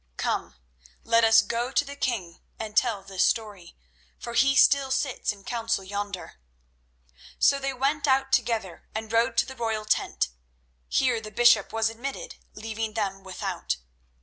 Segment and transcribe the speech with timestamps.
[0.17, 0.55] Come;
[1.03, 3.75] let us go to the king, and tell this story,
[4.17, 6.39] for he still sits in council yonder."
[7.37, 10.29] So they went out together and rode to the royal tent.
[10.89, 13.77] Here the bishop was admitted, leaving them without.